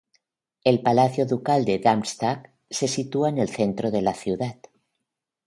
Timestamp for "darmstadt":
1.77-2.47